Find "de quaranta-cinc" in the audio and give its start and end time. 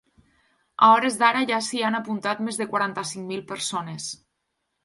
2.63-3.31